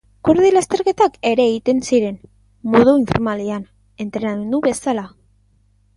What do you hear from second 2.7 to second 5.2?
modu informalean, entrenamendu bezala.